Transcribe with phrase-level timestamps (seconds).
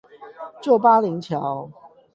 [0.63, 1.69] 舊巴陵橋